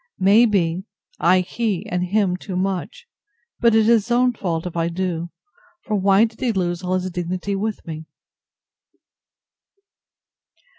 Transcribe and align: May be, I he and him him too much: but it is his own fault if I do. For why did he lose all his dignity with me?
May 0.17 0.47
be, 0.47 0.85
I 1.19 1.41
he 1.41 1.85
and 1.85 2.03
him 2.05 2.31
him 2.31 2.37
too 2.37 2.55
much: 2.55 3.05
but 3.59 3.75
it 3.75 3.81
is 3.81 3.85
his 4.05 4.09
own 4.09 4.33
fault 4.33 4.65
if 4.65 4.75
I 4.75 4.89
do. 4.89 5.29
For 5.83 5.95
why 5.95 6.25
did 6.25 6.39
he 6.41 6.51
lose 6.51 6.81
all 6.81 6.95
his 6.95 7.11
dignity 7.11 7.55
with 7.55 7.85
me? 7.85 8.07